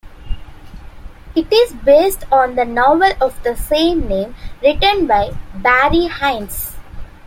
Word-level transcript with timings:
It 1.35 1.53
is 1.53 1.73
based 1.73 2.23
on 2.31 2.55
the 2.55 2.65
novel 2.65 3.11
of 3.21 3.43
the 3.43 3.55
same 3.55 4.07
name, 4.07 4.33
written 4.63 5.05
by 5.05 5.29
Barry 5.53 6.07
Hines. 6.07 6.75